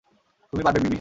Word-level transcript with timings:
তুমি 0.53 0.63
পারবে 0.63 0.79
মিমি। 0.79 0.89